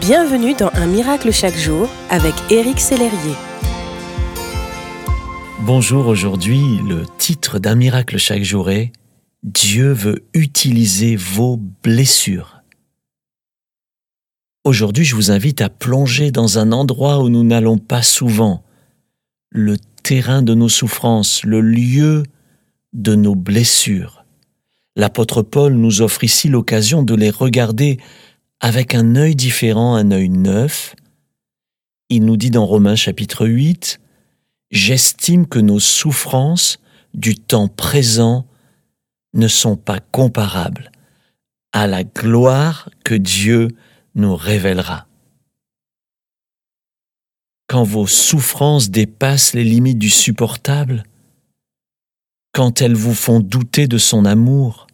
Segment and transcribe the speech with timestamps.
[0.00, 3.34] Bienvenue dans Un miracle chaque jour avec Éric Sellerier.
[5.60, 8.92] Bonjour, aujourd'hui le titre d'Un miracle chaque jour est
[9.42, 12.62] Dieu veut utiliser vos blessures.
[14.64, 18.64] Aujourd'hui je vous invite à plonger dans un endroit où nous n'allons pas souvent,
[19.50, 22.22] le terrain de nos souffrances, le lieu
[22.92, 24.24] de nos blessures.
[24.94, 27.98] L'apôtre Paul nous offre ici l'occasion de les regarder
[28.60, 30.94] avec un œil différent, un œil neuf.
[32.08, 34.00] Il nous dit dans Romains chapitre 8,
[34.70, 36.78] J'estime que nos souffrances
[37.14, 38.46] du temps présent
[39.34, 40.90] ne sont pas comparables
[41.72, 43.68] à la gloire que Dieu
[44.14, 45.06] nous révélera.
[47.68, 51.04] Quand vos souffrances dépassent les limites du supportable,
[52.52, 54.86] quand elles vous font douter de son amour,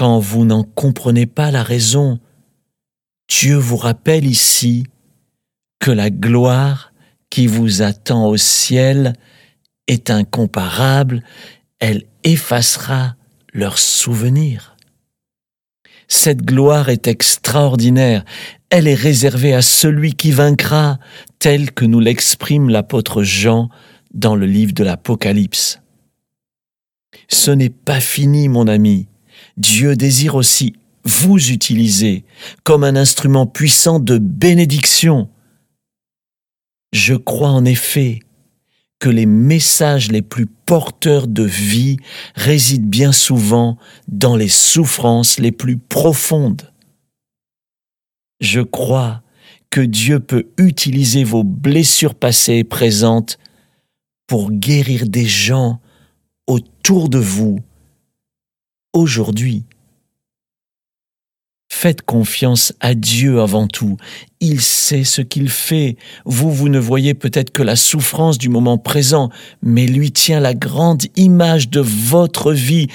[0.00, 2.20] quand vous n'en comprenez pas la raison,
[3.28, 4.86] Dieu vous rappelle ici
[5.78, 6.94] que la gloire
[7.28, 9.12] qui vous attend au ciel
[9.88, 11.22] est incomparable,
[11.80, 13.14] elle effacera
[13.52, 14.74] leurs souvenirs.
[16.08, 18.24] Cette gloire est extraordinaire,
[18.70, 20.98] elle est réservée à celui qui vaincra,
[21.40, 23.68] tel que nous l'exprime l'apôtre Jean
[24.14, 25.82] dans le livre de l'Apocalypse.
[27.28, 29.06] Ce n'est pas fini, mon ami.
[29.60, 30.72] Dieu désire aussi
[31.04, 32.24] vous utiliser
[32.64, 35.28] comme un instrument puissant de bénédiction.
[36.92, 38.20] Je crois en effet
[38.98, 41.98] que les messages les plus porteurs de vie
[42.34, 43.76] résident bien souvent
[44.08, 46.72] dans les souffrances les plus profondes.
[48.40, 49.22] Je crois
[49.68, 53.38] que Dieu peut utiliser vos blessures passées et présentes
[54.26, 55.80] pour guérir des gens
[56.46, 57.58] autour de vous
[58.92, 59.64] aujourd'hui.
[61.72, 63.96] Faites confiance à Dieu avant tout.
[64.40, 65.96] Il sait ce qu'il fait.
[66.24, 69.30] Vous, vous ne voyez peut-être que la souffrance du moment présent,
[69.62, 72.88] mais lui tient la grande image de votre vie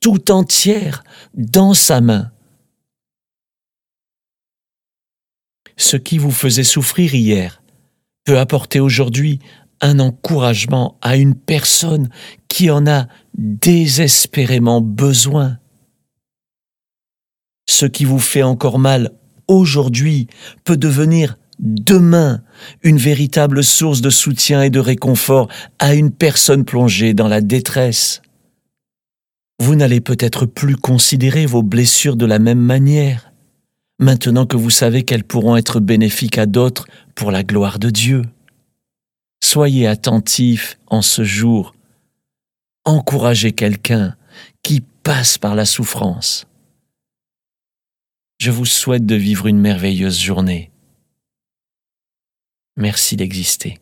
[0.00, 1.04] tout entière
[1.34, 2.32] dans sa main.
[5.76, 7.62] Ce qui vous faisait souffrir hier
[8.24, 9.40] peut apporter aujourd'hui
[9.80, 12.08] un encouragement à une personne
[12.52, 13.06] qui en a
[13.38, 15.56] désespérément besoin.
[17.66, 19.12] Ce qui vous fait encore mal
[19.48, 20.26] aujourd'hui
[20.62, 22.42] peut devenir demain
[22.82, 25.48] une véritable source de soutien et de réconfort
[25.78, 28.20] à une personne plongée dans la détresse.
[29.58, 33.32] Vous n'allez peut-être plus considérer vos blessures de la même manière,
[33.98, 36.84] maintenant que vous savez qu'elles pourront être bénéfiques à d'autres
[37.14, 38.20] pour la gloire de Dieu.
[39.42, 41.74] Soyez attentifs en ce jour.
[42.84, 44.16] Encouragez quelqu'un
[44.62, 46.46] qui passe par la souffrance.
[48.38, 50.72] Je vous souhaite de vivre une merveilleuse journée.
[52.76, 53.78] Merci d'exister.